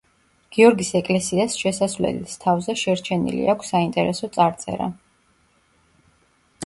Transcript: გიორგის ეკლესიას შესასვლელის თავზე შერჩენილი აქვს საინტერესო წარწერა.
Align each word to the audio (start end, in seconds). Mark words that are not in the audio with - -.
გიორგის 0.55 0.87
ეკლესიას 0.99 1.57
შესასვლელის 1.63 2.41
თავზე 2.45 2.75
შერჩენილი 2.85 3.45
აქვს 3.55 3.71
საინტერესო 3.75 4.31
წარწერა. 4.39 4.89